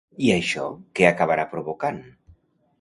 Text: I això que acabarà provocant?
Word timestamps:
I 0.27 0.29
això 0.35 0.63
que 1.01 1.05
acabarà 1.11 1.47
provocant? 1.55 2.03